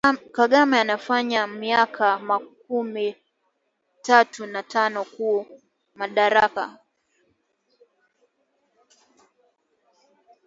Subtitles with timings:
[0.35, 3.07] Kangame anafanya myaka makumi
[4.05, 5.29] tatu na tano ku
[5.97, 6.65] madaraka